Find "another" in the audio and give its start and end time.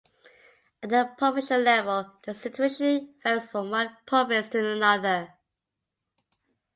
4.71-5.31